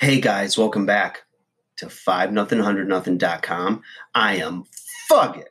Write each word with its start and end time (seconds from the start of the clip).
Hey 0.00 0.20
guys, 0.20 0.56
welcome 0.56 0.86
back 0.86 1.24
to 1.78 1.90
5 1.90 2.32
nothing 2.32 2.58
100 2.58 2.86
nothing.com. 2.86 3.82
I 4.14 4.36
am 4.36 4.62
Fuggit, 5.10 5.48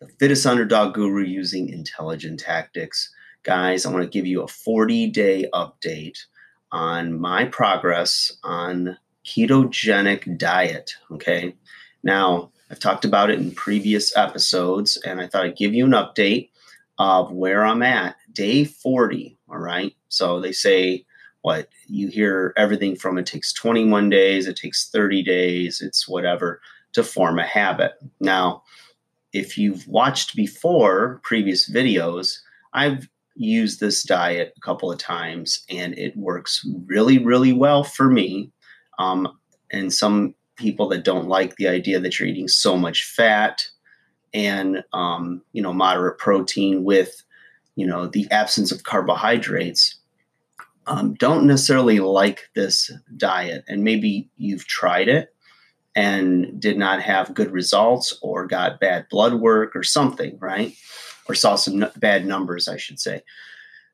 the 0.00 0.08
fittest 0.18 0.46
underdog 0.46 0.94
guru 0.94 1.24
using 1.24 1.68
intelligent 1.68 2.40
tactics. 2.40 3.12
Guys, 3.42 3.84
I 3.84 3.92
want 3.92 4.02
to 4.04 4.08
give 4.08 4.24
you 4.24 4.40
a 4.40 4.48
40 4.48 5.10
day 5.10 5.44
update 5.52 6.16
on 6.72 7.20
my 7.20 7.44
progress 7.44 8.32
on 8.44 8.96
ketogenic 9.26 10.38
diet. 10.38 10.92
Okay. 11.10 11.54
Now, 12.02 12.50
I've 12.70 12.80
talked 12.80 13.04
about 13.04 13.28
it 13.28 13.38
in 13.38 13.50
previous 13.50 14.16
episodes, 14.16 14.96
and 15.04 15.20
I 15.20 15.26
thought 15.26 15.44
I'd 15.44 15.56
give 15.58 15.74
you 15.74 15.84
an 15.84 15.90
update 15.90 16.48
of 16.98 17.30
where 17.30 17.62
I'm 17.62 17.82
at. 17.82 18.16
Day 18.32 18.64
40. 18.64 19.36
All 19.50 19.58
right. 19.58 19.94
So 20.08 20.40
they 20.40 20.52
say 20.52 21.04
what 21.42 21.68
you 21.86 22.08
hear 22.08 22.52
everything 22.56 22.96
from 22.96 23.18
it 23.18 23.26
takes 23.26 23.52
21 23.52 24.10
days, 24.10 24.46
it 24.46 24.56
takes 24.56 24.90
30 24.90 25.22
days, 25.22 25.80
it's 25.80 26.08
whatever 26.08 26.60
to 26.92 27.02
form 27.04 27.38
a 27.38 27.46
habit. 27.46 27.92
Now, 28.20 28.62
if 29.32 29.58
you've 29.58 29.86
watched 29.86 30.34
before 30.34 31.20
previous 31.22 31.70
videos, 31.70 32.38
I've 32.72 33.08
used 33.34 33.78
this 33.78 34.02
diet 34.02 34.52
a 34.56 34.60
couple 34.60 34.90
of 34.90 34.98
times 34.98 35.64
and 35.70 35.96
it 35.96 36.16
works 36.16 36.66
really, 36.86 37.18
really 37.18 37.52
well 37.52 37.84
for 37.84 38.10
me. 38.10 38.50
Um, 38.98 39.28
and 39.70 39.92
some 39.92 40.34
people 40.56 40.88
that 40.88 41.04
don't 41.04 41.28
like 41.28 41.56
the 41.56 41.68
idea 41.68 42.00
that 42.00 42.18
you're 42.18 42.28
eating 42.28 42.48
so 42.48 42.76
much 42.76 43.04
fat 43.04 43.62
and 44.34 44.84
um, 44.92 45.42
you 45.52 45.62
know 45.62 45.72
moderate 45.72 46.18
protein 46.18 46.84
with 46.84 47.22
you 47.76 47.86
know 47.86 48.06
the 48.06 48.26
absence 48.30 48.72
of 48.72 48.82
carbohydrates 48.82 49.97
um, 50.88 51.14
don't 51.14 51.46
necessarily 51.46 52.00
like 52.00 52.48
this 52.54 52.90
diet, 53.16 53.64
and 53.68 53.84
maybe 53.84 54.30
you've 54.36 54.66
tried 54.66 55.08
it 55.08 55.34
and 55.94 56.60
did 56.60 56.78
not 56.78 57.02
have 57.02 57.34
good 57.34 57.50
results 57.50 58.18
or 58.22 58.46
got 58.46 58.80
bad 58.80 59.06
blood 59.10 59.34
work 59.34 59.76
or 59.76 59.82
something, 59.82 60.38
right? 60.40 60.74
Or 61.28 61.34
saw 61.34 61.56
some 61.56 61.82
n- 61.82 61.90
bad 61.96 62.24
numbers, 62.26 62.68
I 62.68 62.76
should 62.76 62.98
say. 62.98 63.22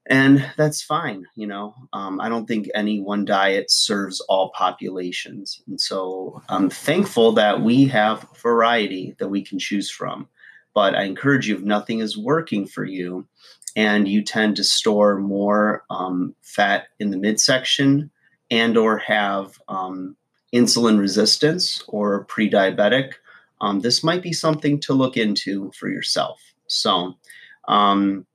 And 0.07 0.51
that's 0.57 0.83
fine. 0.83 1.25
You 1.35 1.47
know, 1.47 1.75
um, 1.93 2.21
I 2.21 2.29
don't 2.29 2.47
think 2.47 2.69
any 2.75 3.01
one 3.01 3.25
diet 3.25 3.71
serves 3.71 4.21
all 4.29 4.53
populations. 4.55 5.63
And 5.67 5.81
so 5.81 6.43
I'm 6.49 6.69
thankful 6.69 7.33
that 7.33 7.63
we 7.63 7.87
have 7.87 8.27
variety 8.41 9.17
that 9.19 9.29
we 9.29 9.43
can 9.43 9.59
choose 9.59 9.91
from. 9.91 10.29
But 10.75 10.95
I 10.95 11.05
encourage 11.05 11.49
you, 11.49 11.57
if 11.57 11.63
nothing 11.63 12.01
is 12.01 12.19
working 12.19 12.67
for 12.67 12.85
you, 12.85 13.27
and 13.77 14.07
you 14.07 14.23
tend 14.23 14.57
to 14.57 14.65
store 14.65 15.19
more 15.19 15.85
um, 15.91 16.35
fat 16.43 16.87
in 16.99 17.11
the 17.11 17.17
midsection 17.17 18.11
and 18.51 18.77
or 18.77 18.99
have 18.99 19.59
um, 19.69 20.17
insulin 20.55 20.99
resistance 20.99 21.83
or 21.89 22.25
pre-diabetic 22.25 23.15
um, 23.61 23.81
this 23.81 24.05
might 24.05 24.23
be 24.23 24.33
something 24.33 24.79
to 24.81 24.93
look 24.93 25.17
into 25.17 25.71
for 25.73 25.89
yourself. 25.89 26.41
So 26.67 27.15
um, 27.67 28.27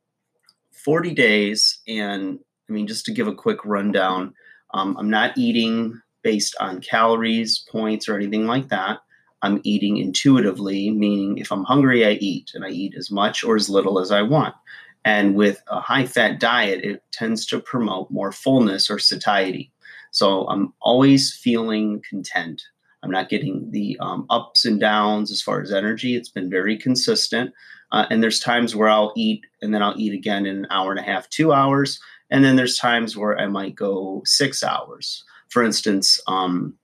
40 0.72 1.14
days 1.14 1.80
and 1.88 2.40
i 2.67 2.72
mean 2.72 2.88
just 2.88 3.06
to 3.06 3.12
give 3.12 3.28
a 3.28 3.36
quick 3.36 3.64
rundown 3.66 4.34
um, 4.73 4.95
i'm 4.98 5.10
not 5.10 5.38
eating 5.38 6.02
based 6.23 6.56
on 6.60 6.82
calories 6.82 7.66
points 7.70 8.10
or 8.10 8.16
anything 8.16 8.45
like 8.45 8.70
that. 8.70 9.00
I'm 9.42 9.62
eating 9.64 9.98
intuitively 9.98 10.90
meaning 10.90 11.38
if 11.38 11.52
i'm 11.52 11.64
hungry 11.64 12.06
i 12.06 12.12
eat 12.12 12.52
and 12.56 12.66
i 12.66 12.70
eat 12.70 12.95
as 12.98 13.12
much 13.12 13.44
or 13.44 13.56
as 13.56 13.70
little 13.70 14.00
as 14.00 14.12
i 14.12 14.22
want 14.22 14.56
and 15.05 15.36
with 15.36 15.61
a 15.67 15.80
high 15.80 16.05
fat 16.05 16.39
diet, 16.39 16.83
it 16.83 17.03
tends 17.11 17.45
to 17.47 17.59
promote 17.59 18.11
more 18.11 18.31
fullness 18.31 18.89
or 18.89 19.00
satiety. 19.00 19.72
So 20.11 20.47
I'm 20.47 20.73
always 20.81 21.33
feeling 21.33 22.02
content. 22.08 22.64
I'm 23.03 23.11
not 23.11 23.30
getting 23.30 23.72
the 23.72 23.97
um, 24.00 24.25
ups 24.30 24.65
and 24.65 24.80
downs 24.80 25.32
as 25.32 25.42
far 25.42 25.61
as 25.61 25.71
energy. 25.71 26.15
It's 26.15 26.30
been 26.30 26.49
very 26.49 26.77
consistent. 26.77 27.54
Uh, 27.92 28.05
and 28.10 28.21
there's 28.21 28.39
times 28.39 28.76
where 28.76 28.89
I'll 28.89 29.14
eat 29.15 29.45
and 29.61 29.73
then 29.73 29.82
I'll 29.82 29.98
eat 29.98 30.14
again 30.14 30.45
in 30.45 30.58
an 30.58 30.67
hour 30.70 30.92
and 30.92 30.99
a 30.99 31.04
half, 31.04 31.30
two 31.30 31.54
hours. 31.54 31.99
And 32.30 32.43
then 32.43 32.55
there's 32.55 32.77
times 32.77 33.16
where 33.16 33.39
I 33.39 33.48
might 33.48 33.76
go 33.76 34.21
six 34.26 34.64
hours. 34.64 35.23
For 35.49 35.64
instance, 35.64 36.21
um, 36.27 36.76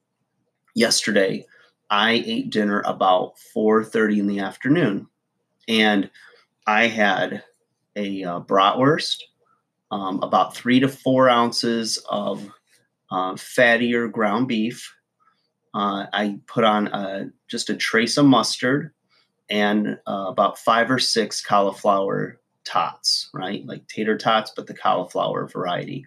yesterday 0.73 1.45
I 1.89 2.23
ate 2.25 2.49
dinner 2.49 2.81
about 2.85 3.37
4:30 3.53 4.19
in 4.19 4.27
the 4.27 4.39
afternoon, 4.39 5.07
and 5.67 6.09
I 6.65 6.87
had 6.87 7.43
a 7.95 8.23
uh, 8.23 8.39
bratwurst, 8.41 9.17
um, 9.91 10.21
about 10.21 10.55
three 10.55 10.79
to 10.79 10.87
four 10.87 11.29
ounces 11.29 11.97
of 12.09 12.47
uh, 13.11 13.33
fattier 13.33 14.11
ground 14.11 14.47
beef. 14.47 14.93
Uh, 15.73 16.05
I 16.13 16.39
put 16.47 16.63
on 16.63 16.87
a, 16.87 17.29
just 17.47 17.69
a 17.69 17.75
trace 17.75 18.17
of 18.17 18.25
mustard 18.25 18.91
and 19.49 19.99
uh, 20.07 20.25
about 20.27 20.57
five 20.57 20.89
or 20.89 20.99
six 20.99 21.43
cauliflower 21.43 22.39
tots, 22.63 23.29
right? 23.33 23.65
Like 23.65 23.87
tater 23.87 24.17
tots, 24.17 24.51
but 24.55 24.67
the 24.67 24.73
cauliflower 24.73 25.47
variety. 25.47 26.05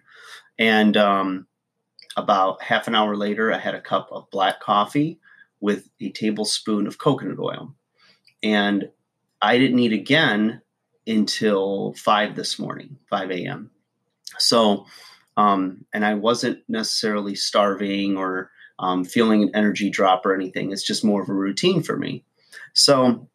And 0.57 0.97
um, 0.97 1.47
about 2.17 2.61
half 2.61 2.87
an 2.87 2.95
hour 2.95 3.15
later, 3.15 3.53
I 3.53 3.57
had 3.57 3.75
a 3.75 3.81
cup 3.81 4.09
of 4.11 4.29
black 4.29 4.59
coffee 4.59 5.19
with 5.61 5.89
a 6.01 6.09
tablespoon 6.11 6.87
of 6.87 6.97
coconut 6.97 7.39
oil. 7.39 7.73
And 8.43 8.89
I 9.41 9.57
didn't 9.57 9.79
eat 9.79 9.93
again 9.93 10.61
until 11.09 11.93
5 11.93 12.35
this 12.35 12.59
morning, 12.59 12.97
5 13.09 13.31
a.m. 13.31 13.71
So, 14.37 14.85
um, 15.37 15.85
and 15.93 16.05
I 16.05 16.13
wasn't 16.13 16.59
necessarily 16.67 17.35
starving 17.35 18.17
or 18.17 18.51
um, 18.79 19.03
feeling 19.03 19.43
an 19.43 19.51
energy 19.53 19.89
drop 19.89 20.25
or 20.25 20.33
anything. 20.33 20.71
It's 20.71 20.83
just 20.83 21.03
more 21.03 21.21
of 21.21 21.29
a 21.29 21.33
routine 21.33 21.81
for 21.83 21.97
me. 21.97 22.23
So, 22.73 23.27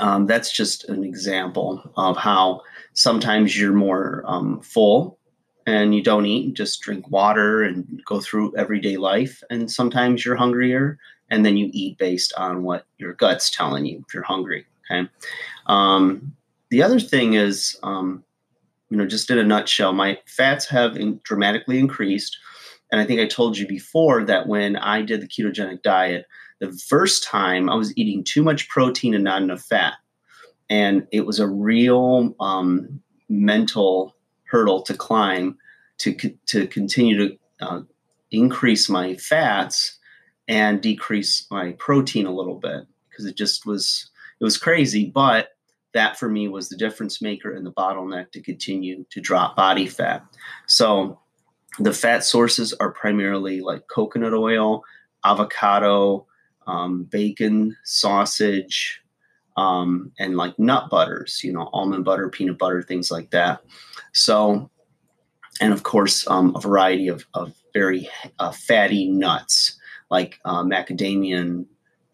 um, 0.00 0.26
that's 0.26 0.52
just 0.52 0.88
an 0.88 1.02
example 1.02 1.90
of 1.96 2.16
how 2.16 2.62
sometimes 2.92 3.58
you're 3.58 3.72
more 3.72 4.22
um, 4.26 4.60
full 4.60 5.18
and 5.66 5.94
you 5.94 6.02
don't 6.02 6.26
eat, 6.26 6.54
just 6.54 6.80
drink 6.80 7.10
water 7.10 7.62
and 7.62 8.00
go 8.06 8.20
through 8.20 8.56
everyday 8.56 8.96
life. 8.96 9.42
And 9.50 9.70
sometimes 9.70 10.24
you're 10.24 10.36
hungrier 10.36 10.98
and 11.30 11.44
then 11.44 11.56
you 11.56 11.68
eat 11.72 11.98
based 11.98 12.32
on 12.36 12.62
what 12.62 12.86
your 12.98 13.14
gut's 13.14 13.50
telling 13.50 13.86
you 13.86 14.04
if 14.06 14.14
you're 14.14 14.22
hungry. 14.22 14.66
Okay. 14.90 15.08
Um, 15.66 16.34
the 16.70 16.82
other 16.82 17.00
thing 17.00 17.34
is, 17.34 17.78
um, 17.82 18.24
you 18.90 18.96
know, 18.96 19.06
just 19.06 19.30
in 19.30 19.38
a 19.38 19.44
nutshell, 19.44 19.92
my 19.92 20.18
fats 20.26 20.66
have 20.66 20.96
in, 20.96 21.20
dramatically 21.22 21.78
increased. 21.78 22.36
And 22.90 23.00
I 23.00 23.04
think 23.04 23.20
I 23.20 23.26
told 23.26 23.58
you 23.58 23.66
before 23.66 24.24
that 24.24 24.46
when 24.46 24.76
I 24.76 25.02
did 25.02 25.20
the 25.20 25.28
ketogenic 25.28 25.82
diet, 25.82 26.26
the 26.60 26.72
first 26.72 27.22
time 27.22 27.68
I 27.68 27.74
was 27.74 27.96
eating 27.96 28.24
too 28.24 28.42
much 28.42 28.68
protein 28.68 29.14
and 29.14 29.24
not 29.24 29.42
enough 29.42 29.62
fat. 29.62 29.94
And 30.70 31.06
it 31.12 31.26
was 31.26 31.38
a 31.38 31.46
real 31.46 32.34
um, 32.40 33.00
mental 33.28 34.16
hurdle 34.44 34.82
to 34.82 34.94
climb 34.94 35.58
to, 35.98 36.14
to 36.46 36.66
continue 36.66 37.28
to 37.28 37.38
uh, 37.60 37.80
increase 38.30 38.88
my 38.88 39.16
fats 39.16 39.98
and 40.46 40.80
decrease 40.80 41.46
my 41.50 41.72
protein 41.72 42.26
a 42.26 42.34
little 42.34 42.54
bit 42.54 42.86
because 43.08 43.26
it 43.26 43.36
just 43.36 43.66
was, 43.66 44.10
it 44.40 44.44
was 44.44 44.56
crazy. 44.56 45.10
But 45.10 45.50
that 45.98 46.16
for 46.16 46.28
me 46.28 46.46
was 46.46 46.68
the 46.68 46.76
difference 46.76 47.20
maker 47.20 47.50
and 47.52 47.66
the 47.66 47.72
bottleneck 47.72 48.30
to 48.30 48.40
continue 48.40 49.04
to 49.10 49.20
drop 49.20 49.56
body 49.56 49.88
fat. 49.88 50.22
So 50.68 51.18
the 51.80 51.92
fat 51.92 52.22
sources 52.24 52.72
are 52.74 52.92
primarily 52.92 53.60
like 53.60 53.82
coconut 53.88 54.32
oil, 54.32 54.84
avocado, 55.24 56.24
um, 56.68 57.02
bacon, 57.02 57.76
sausage, 57.82 59.00
um, 59.56 60.12
and 60.20 60.36
like 60.36 60.56
nut 60.56 60.88
butters, 60.88 61.40
you 61.42 61.52
know, 61.52 61.68
almond 61.72 62.04
butter, 62.04 62.28
peanut 62.28 62.58
butter, 62.58 62.80
things 62.80 63.10
like 63.10 63.30
that. 63.30 63.60
So, 64.12 64.70
and 65.60 65.72
of 65.72 65.82
course, 65.82 66.24
um, 66.28 66.54
a 66.54 66.60
variety 66.60 67.08
of, 67.08 67.26
of 67.34 67.54
very 67.74 68.08
uh, 68.38 68.52
fatty 68.52 69.10
nuts 69.10 69.76
like 70.10 70.38
uh, 70.44 70.62
macadamia 70.62 71.66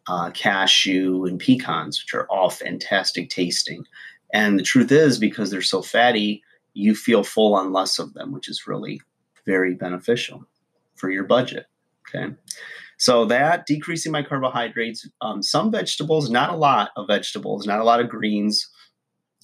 uh, 0.09 0.31
cashew, 0.31 1.25
and 1.25 1.39
pecans, 1.39 2.03
which 2.03 2.15
are 2.15 2.27
all 2.27 2.51
fantastic 2.51 3.31
tasting. 3.31 3.85
And 4.33 4.59
the 4.59 4.63
truth 4.65 4.91
is, 4.91 5.19
because 5.19 5.51
they're 5.51 5.63
so 5.63 5.83
fatty, 5.83 6.43
you 6.75 6.95
feel 6.95 7.23
full 7.23 7.55
on 7.55 7.73
less 7.73 7.99
of 7.99 8.15
them, 8.15 8.33
which 8.33 8.49
is 8.49 8.67
really 8.67 9.01
very 9.47 9.75
beneficial 9.75 10.45
for 10.97 11.11
your 11.11 11.25
budget. 11.25 11.67
Okay. 12.09 12.35
So 12.99 13.25
that 13.27 13.67
decreasing 13.67 14.13
my 14.13 14.23
carbohydrates, 14.23 15.09
um, 15.21 15.43
some 15.43 15.71
vegetables, 15.71 16.31
not 16.31 16.51
a 16.51 16.57
lot 16.57 16.91
of 16.97 17.07
vegetables, 17.07 17.67
not 17.67 17.81
a 17.81 17.85
lot 17.85 18.01
of 18.01 18.09
greens 18.09 18.69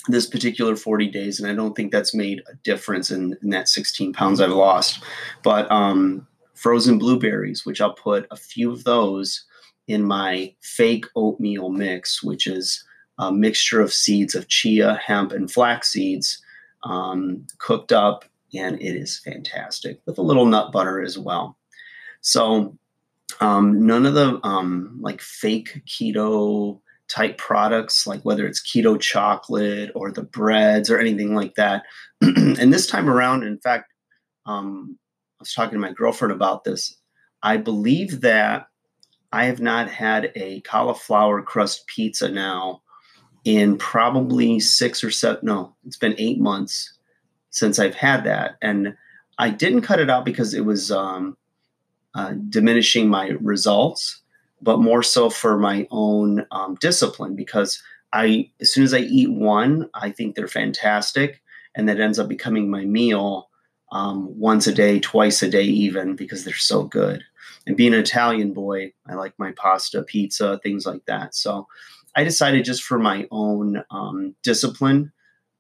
this 0.09 0.27
particular 0.27 0.77
40 0.77 1.09
days. 1.09 1.41
And 1.41 1.51
I 1.51 1.55
don't 1.55 1.75
think 1.75 1.93
that's 1.93 2.15
made 2.15 2.43
a 2.51 2.55
difference 2.65 3.11
in, 3.11 3.37
in 3.43 3.51
that 3.51 3.69
16 3.69 4.13
pounds 4.13 4.41
I've 4.41 4.51
lost. 4.51 5.03
But 5.43 5.71
um, 5.71 6.27
frozen 6.55 6.99
blueberries, 6.99 7.67
which 7.67 7.81
I'll 7.81 7.93
put 7.93 8.27
a 8.31 8.37
few 8.37 8.73
of 8.73 8.85
those 8.85 9.45
in 9.91 10.05
my 10.05 10.55
fake 10.63 11.05
oatmeal 11.17 11.69
mix, 11.69 12.23
which 12.23 12.47
is 12.47 12.85
a 13.19 13.33
mixture 13.33 13.81
of 13.81 13.93
seeds 13.93 14.37
of 14.37 14.47
chia, 14.47 14.95
hemp, 15.05 15.33
and 15.33 15.51
flax 15.51 15.91
seeds 15.91 16.41
um, 16.85 17.45
cooked 17.59 17.91
up, 17.91 18.25
and 18.55 18.81
it 18.81 18.95
is 18.95 19.19
fantastic 19.19 20.01
with 20.07 20.17
a 20.17 20.23
little 20.23 20.47
nut 20.47 20.71
butter 20.71 21.03
as 21.03 21.19
well. 21.19 21.59
So 22.21 22.79
um, 23.41 23.85
none 23.85 24.07
of 24.07 24.15
the 24.15 24.39
um, 24.47 24.97
like 25.01 25.21
fake 25.21 25.83
keto 25.89 26.81
type 27.09 27.37
products, 27.37 28.07
like 28.07 28.23
whether 28.23 28.47
it's 28.47 28.63
keto 28.63 28.99
chocolate 28.99 29.91
or 29.97 30.13
the 30.13 30.23
breads 30.23 30.89
or 30.89 31.01
anything 31.01 31.35
like 31.35 31.57
that. 31.57 31.83
and 32.21 32.73
this 32.73 32.87
time 32.87 33.11
around, 33.11 33.43
in 33.43 33.59
fact, 33.59 33.93
um, 34.47 34.97
I 35.41 35.43
was 35.43 35.53
talking 35.53 35.75
to 35.75 35.81
my 35.81 35.93
girlfriend 35.93 36.31
about 36.31 36.63
this. 36.63 36.97
I 37.43 37.57
believe 37.57 38.21
that 38.21 38.67
I 39.33 39.45
have 39.45 39.61
not 39.61 39.89
had 39.89 40.33
a 40.35 40.61
cauliflower 40.63 41.43
crust 41.43 41.87
pizza 41.87 42.29
now 42.29 42.83
in 43.45 43.79
probably 43.79 44.61
six 44.61 45.03
or 45.03 45.11
seven, 45.11 45.41
no, 45.43 45.75
it's 45.87 45.97
been 45.97 46.15
eight 46.19 46.41
months 46.41 46.99
since 47.51 47.79
I've 47.79 47.95
had 47.95 48.25
that. 48.25 48.57
And 48.61 48.97
I 49.39 49.51
didn't 49.51 49.83
cut 49.83 50.01
it 50.01 50.11
out 50.11 50.25
because 50.25 50.53
it 50.53 50.65
was 50.65 50.91
um, 50.91 51.37
uh, 52.15 52.35
diminishing 52.49 53.09
my 53.09 53.29
results, 53.41 54.21
but 54.61 54.81
more 54.81 55.03
so 55.03 55.31
for 55.31 55.59
my 55.59 55.87
own 55.91 56.45
um, 56.51 56.77
discipline 56.81 57.35
because 57.35 57.83
I, 58.13 58.51
as 58.61 58.73
soon 58.73 58.85
as 58.85 58.93
I 58.93 58.99
eat 58.99 59.33
one, 59.33 59.89
I 59.95 60.11
think 60.11 60.35
they're 60.35 60.49
fantastic. 60.49 61.41
And 61.77 61.89
that 61.89 62.01
ends 62.01 62.19
up 62.19 62.29
becoming 62.29 62.69
my 62.69 62.85
meal 62.85 63.49
um, 63.93 64.39
once 64.39 64.67
a 64.67 64.75
day, 64.75 64.99
twice 65.01 65.43
a 65.43 65.49
day, 65.49 65.63
even 65.63 66.17
because 66.17 66.45
they're 66.45 66.55
so 66.55 66.83
good. 66.83 67.25
And 67.67 67.77
being 67.77 67.95
an 67.95 68.01
Italian 68.01 68.53
boy, 68.53 68.93
I 69.09 69.15
like 69.15 69.35
my 69.39 69.53
pasta, 69.53 70.03
pizza, 70.03 70.59
things 70.63 70.87
like 70.87 71.05
that. 71.07 71.35
So 71.35 71.67
I 72.17 72.25
decided 72.25 72.65
just 72.65 72.83
for 72.83 72.99
my 72.99 73.29
own 73.31 73.83
um, 73.91 74.35
discipline 74.43 75.13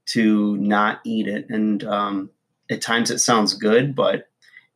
to 0.06 0.56
not 0.56 1.00
eat 1.04 1.28
it. 1.28 1.46
And 1.48 1.84
um, 1.84 2.30
at 2.70 2.82
times 2.82 3.10
it 3.10 3.18
sounds 3.18 3.54
good, 3.54 3.94
but 3.94 4.26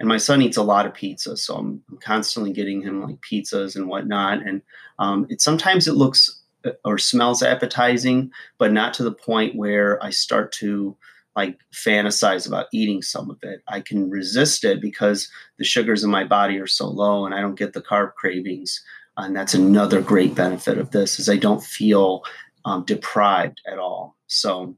and 0.01 0.09
my 0.09 0.17
son 0.17 0.43
eats 0.43 0.57
a 0.57 0.63
lot 0.63 0.87
of 0.87 0.95
pizza, 0.95 1.37
so 1.37 1.55
I'm, 1.55 1.83
I'm 1.89 1.99
constantly 1.99 2.53
getting 2.53 2.83
him 2.83 3.03
like 3.03 3.21
pizzas 3.21 3.77
and 3.77 3.89
whatnot. 3.89 4.47
And 4.47 4.61
um, 4.99 5.27
it 5.31 5.41
sometimes 5.41 5.87
it 5.87 5.95
looks 5.95 6.43
uh, 6.65 6.73
or 6.85 6.99
smells 6.99 7.43
appetizing, 7.43 8.31
but 8.59 8.73
not 8.73 8.93
to 8.95 9.05
the 9.05 9.13
point 9.13 9.55
where 9.55 10.03
I 10.03 10.11
start 10.11 10.51
to 10.55 10.97
like 11.37 11.59
fantasize 11.73 12.47
about 12.47 12.67
eating 12.73 13.03
some 13.03 13.31
of 13.31 13.39
it. 13.43 13.61
I 13.69 13.81
can 13.81 14.09
resist 14.11 14.65
it 14.65 14.81
because 14.81 15.29
the 15.59 15.65
sugars 15.65 16.05
in 16.05 16.11
my 16.11 16.25
body 16.25 16.59
are 16.59 16.67
so 16.67 16.87
low 16.89 17.27
and 17.27 17.35
I 17.35 17.41
don't 17.41 17.59
get 17.59 17.73
the 17.73 17.83
carb 17.83 18.15
cravings. 18.15 18.83
And 19.17 19.35
that's 19.35 19.55
another 19.55 20.01
great 20.01 20.35
benefit 20.35 20.79
of 20.79 20.91
this 20.91 21.19
is 21.19 21.29
I 21.29 21.37
don't 21.37 21.63
feel 21.63 22.23
um, 22.65 22.85
deprived 22.85 23.61
at 23.67 23.79
all. 23.79 24.17
So 24.27 24.77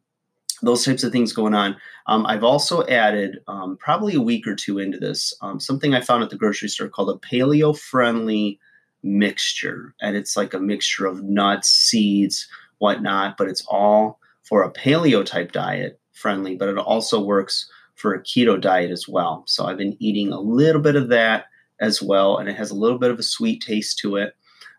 those 0.62 0.84
types 0.84 1.04
of 1.04 1.12
things 1.12 1.32
going 1.32 1.54
on. 1.54 1.76
Um, 2.06 2.24
I've 2.26 2.44
also 2.44 2.86
added 2.86 3.40
um, 3.46 3.76
probably 3.78 4.14
a 4.14 4.20
week 4.20 4.46
or 4.46 4.54
two 4.54 4.78
into 4.78 4.98
this 4.98 5.34
um, 5.42 5.60
something 5.60 5.94
I 5.94 6.00
found 6.00 6.22
at 6.22 6.30
the 6.30 6.36
grocery 6.36 6.68
store 6.68 6.88
called 6.88 7.10
a 7.10 7.26
paleo 7.26 7.76
friendly 7.78 8.58
mixture. 9.02 9.94
And 10.00 10.16
it's 10.16 10.36
like 10.36 10.54
a 10.54 10.58
mixture 10.58 11.06
of 11.06 11.22
nuts, 11.22 11.68
seeds, 11.68 12.48
whatnot, 12.78 13.36
but 13.36 13.48
it's 13.48 13.64
all 13.68 14.18
for 14.42 14.62
a 14.62 14.72
paleo 14.72 15.24
type 15.24 15.52
diet 15.52 16.00
friendly, 16.16 16.56
but 16.56 16.68
it 16.68 16.78
also 16.78 17.20
works 17.20 17.70
for 17.94 18.14
a 18.14 18.22
keto 18.22 18.60
diet 18.60 18.90
as 18.90 19.08
well. 19.08 19.42
So 19.46 19.66
I've 19.66 19.78
been 19.78 19.96
eating 20.00 20.32
a 20.32 20.40
little 20.40 20.82
bit 20.82 20.96
of 20.96 21.08
that 21.08 21.46
as 21.80 22.02
well, 22.02 22.38
and 22.38 22.48
it 22.48 22.56
has 22.56 22.70
a 22.70 22.74
little 22.76 22.98
bit 22.98 23.10
of 23.10 23.18
a 23.18 23.22
sweet 23.22 23.62
taste 23.62 23.98
to 23.98 24.16
it. 24.16 24.34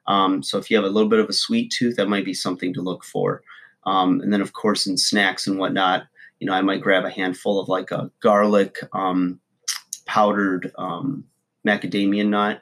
Um, 0.07 0.41
so 0.41 0.57
if 0.57 0.69
you 0.69 0.77
have 0.77 0.85
a 0.85 0.89
little 0.89 1.09
bit 1.09 1.19
of 1.19 1.29
a 1.29 1.33
sweet 1.33 1.71
tooth, 1.71 1.95
that 1.97 2.09
might 2.09 2.25
be 2.25 2.33
something 2.33 2.73
to 2.73 2.81
look 2.81 3.03
for. 3.03 3.41
Um, 3.85 4.21
and 4.21 4.31
then, 4.33 4.41
of 4.41 4.53
course, 4.53 4.87
in 4.87 4.97
snacks 4.97 5.47
and 5.47 5.59
whatnot, 5.59 6.07
you 6.39 6.47
know, 6.47 6.53
I 6.53 6.61
might 6.61 6.81
grab 6.81 7.05
a 7.05 7.09
handful 7.09 7.59
of 7.59 7.67
like 7.67 7.91
a 7.91 8.11
garlic 8.21 8.77
um, 8.93 9.39
powdered 10.05 10.71
um, 10.77 11.25
macadamia 11.65 12.27
nut. 12.27 12.61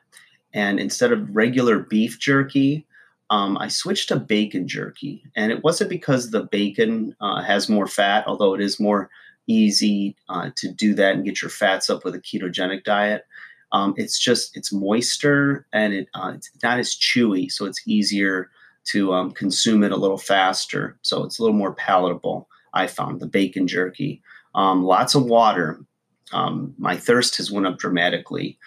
And 0.54 0.80
instead 0.80 1.12
of 1.12 1.36
regular 1.36 1.80
beef 1.80 2.20
jerky, 2.20 2.86
um, 3.30 3.58
I 3.58 3.68
switched 3.68 4.10
to 4.10 4.18
bacon 4.18 4.68
jerky. 4.68 5.24
And 5.36 5.52
it 5.52 5.64
wasn't 5.64 5.90
because 5.90 6.30
the 6.32 6.44
bacon 6.44 7.16
uh, 7.22 7.42
has 7.42 7.70
more 7.70 7.88
fat, 7.88 8.26
although 8.28 8.54
it 8.54 8.62
is 8.62 8.80
more 8.80 9.10
easy 9.48 10.16
uh, 10.30 10.50
to 10.56 10.72
do 10.72 10.94
that 10.96 11.16
and 11.16 11.26
get 11.26 11.42
your 11.42 11.50
fats 11.50 11.90
up 11.90 12.04
with 12.04 12.16
a 12.16 12.20
ketogenic 12.20 12.84
diet. 12.84 13.26
Um, 13.72 13.94
it's 13.98 14.20
just 14.20 14.56
it's 14.56 14.72
moister 14.72 15.66
and 15.74 15.94
it, 15.94 16.08
uh, 16.14 16.34
it's 16.36 16.50
not 16.64 16.80
as 16.80 16.96
chewy, 16.96 17.52
so 17.52 17.66
it's 17.66 17.82
easier 17.88 18.50
to 18.86 19.14
um, 19.14 19.32
consume 19.32 19.84
it 19.84 19.92
a 19.92 19.98
little 19.98 20.18
faster. 20.18 20.98
So 21.02 21.24
it's 21.24 21.40
a 21.40 21.42
little 21.42 21.58
more 21.58 21.74
palatable. 21.74 22.48
I 22.74 22.88
found 22.88 23.20
the 23.20 23.28
bacon 23.28 23.68
jerky. 23.68 24.22
Um, 24.54 24.84
lots 24.84 25.16
of 25.16 25.26
water. 25.26 25.80
Um, 26.32 26.74
my 26.78 26.96
thirst 26.96 27.38
has 27.38 27.52
went 27.52 27.68
up 27.68 27.78
dramatically, 27.78 28.58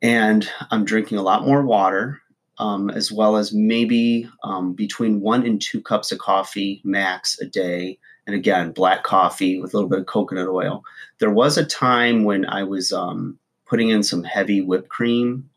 and 0.00 0.48
I'm 0.70 0.84
drinking 0.84 1.18
a 1.18 1.22
lot 1.22 1.46
more 1.46 1.62
water, 1.62 2.20
um, 2.58 2.90
as 2.90 3.10
well 3.10 3.36
as 3.36 3.52
maybe 3.52 4.28
um, 4.44 4.74
between 4.74 5.20
one 5.20 5.44
and 5.46 5.60
two 5.60 5.80
cups 5.80 6.12
of 6.12 6.18
coffee 6.18 6.80
max 6.84 7.38
a 7.40 7.46
day. 7.46 7.98
And 8.26 8.36
again, 8.36 8.72
black 8.72 9.02
coffee 9.02 9.60
with 9.60 9.74
a 9.74 9.76
little 9.76 9.90
bit 9.90 10.00
of 10.00 10.06
coconut 10.06 10.48
oil. 10.48 10.84
There 11.18 11.30
was 11.30 11.58
a 11.58 11.64
time 11.64 12.24
when 12.24 12.46
I 12.46 12.62
was 12.62 12.92
um, 12.92 13.38
putting 13.66 13.88
in 13.88 14.02
some 14.02 14.22
heavy 14.22 14.60
whipped 14.60 14.88
cream 14.88 15.50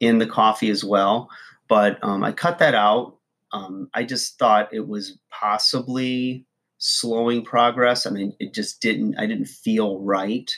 in 0.00 0.18
the 0.18 0.26
coffee 0.26 0.70
as 0.70 0.84
well, 0.84 1.30
but 1.68 1.98
I 2.02 2.32
cut 2.32 2.58
that 2.58 2.74
out 2.74 3.16
um, 3.52 3.90
I 3.94 4.04
just 4.04 4.38
thought 4.38 4.72
it 4.72 4.86
was 4.86 5.18
possibly 5.30 6.46
slowing 6.78 7.44
progress. 7.44 8.06
I 8.06 8.10
mean, 8.10 8.34
it 8.38 8.54
just 8.54 8.80
didn't, 8.80 9.18
I 9.18 9.26
didn't 9.26 9.48
feel 9.48 9.98
right. 10.00 10.50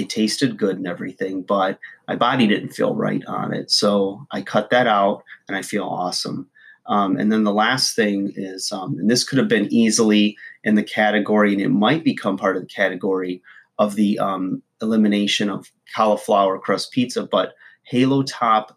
It 0.00 0.10
tasted 0.10 0.58
good 0.58 0.76
and 0.76 0.86
everything, 0.86 1.42
but 1.42 1.78
my 2.08 2.16
body 2.16 2.46
didn't 2.46 2.70
feel 2.70 2.94
right 2.94 3.24
on 3.26 3.52
it. 3.52 3.70
So 3.70 4.26
I 4.30 4.42
cut 4.42 4.70
that 4.70 4.86
out 4.86 5.22
and 5.46 5.56
I 5.56 5.62
feel 5.62 5.84
awesome. 5.84 6.48
Um, 6.86 7.16
and 7.16 7.30
then 7.30 7.44
the 7.44 7.52
last 7.52 7.94
thing 7.94 8.32
is, 8.34 8.72
um, 8.72 8.98
and 8.98 9.08
this 9.08 9.22
could 9.22 9.38
have 9.38 9.48
been 9.48 9.72
easily 9.72 10.36
in 10.64 10.74
the 10.74 10.82
category, 10.82 11.52
and 11.52 11.62
it 11.62 11.68
might 11.68 12.02
become 12.02 12.36
part 12.36 12.56
of 12.56 12.62
the 12.62 12.68
category 12.68 13.42
of 13.78 13.94
the 13.94 14.18
um, 14.18 14.62
elimination 14.82 15.50
of 15.50 15.70
cauliflower 15.94 16.58
crust 16.58 16.90
pizza, 16.90 17.22
but 17.24 17.54
Halo 17.84 18.22
Top 18.22 18.76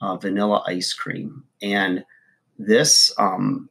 uh, 0.00 0.16
vanilla 0.16 0.64
ice 0.66 0.92
cream. 0.92 1.44
And 1.62 2.04
this 2.58 3.12
um, 3.18 3.68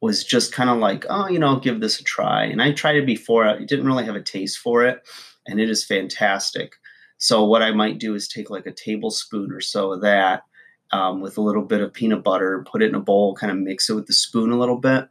was 0.00 0.24
just 0.24 0.52
kind 0.52 0.68
of 0.68 0.78
like, 0.78 1.06
oh, 1.08 1.28
you 1.28 1.38
know, 1.38 1.46
I'll 1.46 1.60
give 1.60 1.80
this 1.80 2.00
a 2.00 2.04
try. 2.04 2.44
And 2.44 2.60
I 2.60 2.72
tried 2.72 2.96
it 2.96 3.06
before. 3.06 3.46
I 3.46 3.58
didn't 3.64 3.86
really 3.86 4.04
have 4.04 4.16
a 4.16 4.22
taste 4.22 4.58
for 4.58 4.84
it, 4.84 5.02
and 5.46 5.60
it 5.60 5.70
is 5.70 5.84
fantastic. 5.84 6.74
So 7.18 7.44
what 7.44 7.62
I 7.62 7.70
might 7.70 7.98
do 7.98 8.14
is 8.14 8.26
take 8.26 8.50
like 8.50 8.66
a 8.66 8.72
tablespoon 8.72 9.52
or 9.52 9.60
so 9.60 9.92
of 9.92 10.02
that 10.02 10.42
um, 10.92 11.20
with 11.20 11.38
a 11.38 11.42
little 11.42 11.62
bit 11.62 11.80
of 11.80 11.92
peanut 11.92 12.22
butter, 12.22 12.64
put 12.70 12.82
it 12.82 12.88
in 12.88 12.94
a 12.94 13.00
bowl, 13.00 13.34
kind 13.34 13.50
of 13.50 13.58
mix 13.58 13.88
it 13.88 13.94
with 13.94 14.06
the 14.06 14.12
spoon 14.12 14.50
a 14.50 14.58
little 14.58 14.78
bit, 14.78 15.08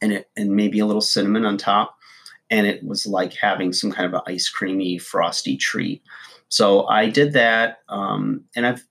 and 0.00 0.12
it 0.12 0.30
and 0.36 0.52
maybe 0.52 0.78
a 0.78 0.86
little 0.86 1.02
cinnamon 1.02 1.44
on 1.44 1.56
top. 1.56 1.96
And 2.50 2.66
it 2.66 2.84
was 2.84 3.06
like 3.06 3.34
having 3.34 3.72
some 3.72 3.90
kind 3.90 4.06
of 4.06 4.14
an 4.14 4.32
ice 4.32 4.48
creamy, 4.48 4.98
frosty 4.98 5.56
treat. 5.56 6.02
So 6.48 6.86
I 6.86 7.08
did 7.08 7.32
that, 7.32 7.78
um, 7.88 8.44
and 8.54 8.66
I've 8.66 8.84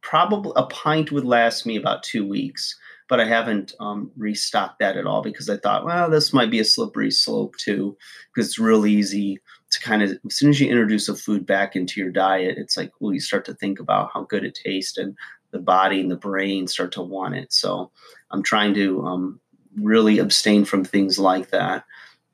probably 0.00 0.52
a 0.56 0.66
pint 0.66 1.12
would 1.12 1.24
last 1.24 1.66
me 1.66 1.76
about 1.76 2.02
two 2.02 2.26
weeks, 2.26 2.78
but 3.08 3.20
I 3.20 3.24
haven't 3.24 3.74
um, 3.80 4.10
restocked 4.16 4.78
that 4.78 4.96
at 4.96 5.06
all 5.06 5.22
because 5.22 5.48
I 5.48 5.56
thought, 5.56 5.84
well, 5.84 6.08
this 6.08 6.32
might 6.32 6.50
be 6.50 6.60
a 6.60 6.64
slippery 6.64 7.10
slope 7.10 7.56
too, 7.56 7.96
because 8.34 8.48
it's 8.48 8.58
real 8.58 8.86
easy 8.86 9.38
to 9.72 9.80
kind 9.80 10.02
of 10.02 10.10
as 10.26 10.36
soon 10.36 10.50
as 10.50 10.60
you 10.60 10.68
introduce 10.68 11.08
a 11.08 11.16
food 11.16 11.46
back 11.46 11.74
into 11.74 12.00
your 12.00 12.10
diet, 12.10 12.58
it's 12.58 12.76
like, 12.76 12.92
well, 13.00 13.12
you 13.12 13.20
start 13.20 13.44
to 13.46 13.54
think 13.54 13.80
about 13.80 14.10
how 14.12 14.24
good 14.24 14.44
it 14.44 14.58
tastes 14.62 14.98
and 14.98 15.16
the 15.50 15.58
body 15.58 16.00
and 16.00 16.10
the 16.10 16.16
brain 16.16 16.66
start 16.66 16.92
to 16.92 17.02
want 17.02 17.34
it. 17.34 17.52
So 17.52 17.90
I'm 18.30 18.42
trying 18.42 18.74
to 18.74 19.02
um, 19.02 19.40
really 19.76 20.18
abstain 20.18 20.64
from 20.64 20.84
things 20.84 21.18
like 21.18 21.50
that 21.50 21.84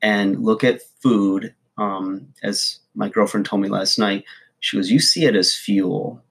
and 0.01 0.43
look 0.43 0.63
at 0.63 0.81
food 1.01 1.53
um, 1.77 2.27
as 2.43 2.79
my 2.95 3.09
girlfriend 3.09 3.45
told 3.45 3.61
me 3.61 3.69
last 3.69 3.97
night. 3.97 4.25
She 4.59 4.77
goes, 4.77 4.91
"You 4.91 4.99
see 4.99 5.25
it 5.25 5.35
as 5.35 5.55
fuel." 5.55 6.21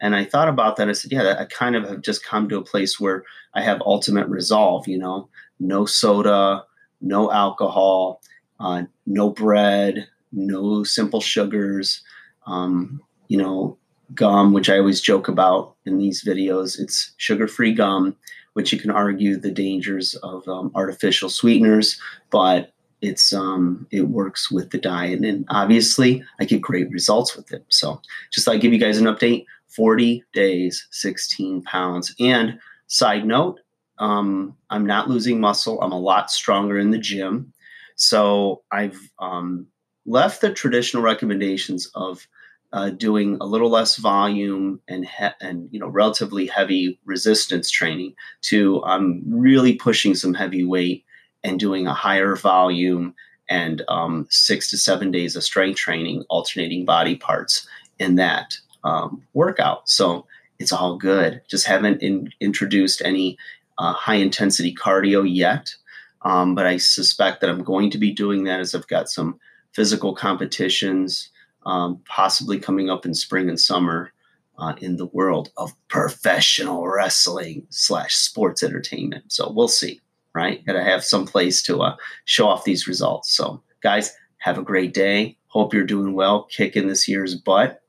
And 0.00 0.14
I 0.14 0.24
thought 0.24 0.48
about 0.48 0.76
that. 0.76 0.88
I 0.88 0.92
said, 0.92 1.12
yeah, 1.12 1.36
I 1.38 1.46
kind 1.46 1.76
of 1.76 1.88
have 1.88 2.02
just 2.02 2.24
come 2.24 2.48
to 2.48 2.58
a 2.58 2.64
place 2.64 3.00
where 3.00 3.24
I 3.54 3.62
have 3.62 3.80
ultimate 3.86 4.28
resolve, 4.28 4.86
you 4.86 4.98
know, 4.98 5.28
no 5.60 5.86
soda, 5.86 6.64
no 7.00 7.32
alcohol, 7.32 8.20
uh, 8.60 8.82
no 9.06 9.30
bread, 9.30 10.06
no 10.34 10.84
simple 10.84 11.20
sugars, 11.20 12.02
um, 12.46 13.00
you 13.28 13.38
know, 13.38 13.78
gum, 14.14 14.52
which 14.52 14.68
I 14.68 14.78
always 14.78 15.00
joke 15.00 15.28
about 15.28 15.76
in 15.86 15.98
these 15.98 16.24
videos. 16.24 16.78
It's 16.78 17.12
sugar 17.16 17.48
free 17.48 17.72
gum, 17.72 18.16
which 18.52 18.72
you 18.72 18.78
can 18.78 18.90
argue 18.90 19.36
the 19.36 19.50
dangers 19.50 20.14
of 20.16 20.46
um, 20.48 20.70
artificial 20.74 21.28
sweeteners, 21.28 21.98
but 22.30 22.72
it's 23.00 23.32
um, 23.32 23.86
it 23.90 24.02
works 24.02 24.50
with 24.50 24.70
the 24.70 24.78
diet, 24.78 25.20
and 25.20 25.44
obviously 25.50 26.24
I 26.40 26.44
get 26.44 26.60
great 26.60 26.90
results 26.90 27.36
with 27.36 27.52
it. 27.52 27.64
So 27.68 28.00
just 28.32 28.48
I'd 28.48 28.60
give 28.60 28.72
you 28.72 28.78
guys 28.80 28.98
an 28.98 29.06
update. 29.06 29.46
40 29.74 30.22
days, 30.32 30.86
16 30.92 31.62
pounds. 31.62 32.14
And 32.20 32.58
side 32.86 33.26
note, 33.26 33.60
um, 33.98 34.56
I'm 34.70 34.86
not 34.86 35.08
losing 35.08 35.40
muscle. 35.40 35.80
I'm 35.80 35.92
a 35.92 35.98
lot 35.98 36.30
stronger 36.30 36.78
in 36.78 36.90
the 36.90 36.98
gym. 36.98 37.52
So 37.96 38.62
I've 38.70 38.98
um, 39.18 39.66
left 40.06 40.40
the 40.40 40.52
traditional 40.52 41.02
recommendations 41.02 41.90
of 41.94 42.26
uh, 42.72 42.90
doing 42.90 43.38
a 43.40 43.46
little 43.46 43.70
less 43.70 43.96
volume 43.96 44.80
and 44.88 45.04
he- 45.06 45.40
and 45.40 45.68
you 45.70 45.78
know 45.78 45.86
relatively 45.86 46.46
heavy 46.46 46.98
resistance 47.04 47.70
training 47.70 48.14
to 48.42 48.82
I'm 48.84 49.22
really 49.26 49.74
pushing 49.74 50.14
some 50.14 50.34
heavy 50.34 50.64
weight 50.64 51.04
and 51.44 51.60
doing 51.60 51.86
a 51.86 51.94
higher 51.94 52.34
volume 52.34 53.14
and 53.48 53.82
um, 53.88 54.26
six 54.30 54.70
to 54.70 54.78
seven 54.78 55.10
days 55.10 55.36
of 55.36 55.44
strength 55.44 55.76
training, 55.76 56.24
alternating 56.28 56.84
body 56.84 57.14
parts 57.14 57.68
in 57.98 58.16
that 58.16 58.56
um, 58.82 59.22
workout. 59.34 59.88
So 59.88 60.26
it's 60.58 60.72
all 60.72 60.96
good. 60.96 61.42
Just 61.48 61.66
haven't 61.66 62.02
in, 62.02 62.30
introduced 62.40 63.02
any 63.04 63.36
uh, 63.78 63.92
high 63.92 64.14
intensity 64.16 64.74
cardio 64.74 65.24
yet. 65.30 65.74
Um, 66.22 66.54
but 66.54 66.66
I 66.66 66.78
suspect 66.78 67.40
that 67.40 67.50
I'm 67.50 67.62
going 67.62 67.90
to 67.90 67.98
be 67.98 68.10
doing 68.10 68.44
that 68.44 68.60
as 68.60 68.74
I've 68.74 68.88
got 68.88 69.10
some 69.10 69.38
physical 69.74 70.14
competitions 70.14 71.30
um, 71.66 72.00
possibly 72.06 72.58
coming 72.58 72.90
up 72.90 73.06
in 73.06 73.14
spring 73.14 73.48
and 73.48 73.58
summer 73.58 74.12
uh, 74.58 74.74
in 74.80 74.96
the 74.96 75.06
world 75.06 75.50
of 75.56 75.72
professional 75.88 76.86
wrestling 76.86 77.66
slash 77.70 78.14
sports 78.14 78.62
entertainment. 78.62 79.24
So 79.32 79.50
we'll 79.50 79.68
see, 79.68 80.00
right? 80.34 80.64
Got 80.64 80.74
to 80.74 80.84
have 80.84 81.04
some 81.04 81.26
place 81.26 81.62
to 81.64 81.80
uh, 81.80 81.96
show 82.24 82.48
off 82.48 82.64
these 82.64 82.86
results. 82.86 83.34
So, 83.34 83.62
guys, 83.82 84.12
have 84.38 84.58
a 84.58 84.62
great 84.62 84.94
day. 84.94 85.36
Hope 85.48 85.74
you're 85.74 85.84
doing 85.84 86.14
well, 86.14 86.44
kicking 86.44 86.86
this 86.86 87.08
year's 87.08 87.34
butt. 87.34 87.80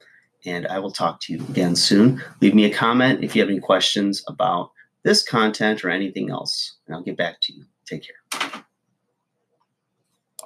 And 0.45 0.67
I 0.67 0.79
will 0.79 0.91
talk 0.91 1.19
to 1.21 1.33
you 1.33 1.39
again 1.49 1.75
soon. 1.75 2.21
Leave 2.39 2.53
me 2.53 2.65
a 2.65 2.73
comment 2.73 3.23
if 3.23 3.35
you 3.35 3.41
have 3.41 3.49
any 3.49 3.59
questions 3.59 4.23
about 4.27 4.71
this 5.03 5.23
content 5.23 5.83
or 5.83 5.89
anything 5.89 6.29
else, 6.29 6.75
and 6.85 6.95
I'll 6.95 7.03
get 7.03 7.17
back 7.17 7.41
to 7.41 7.53
you. 7.53 7.65
Take 7.85 8.03
care. 8.03 8.44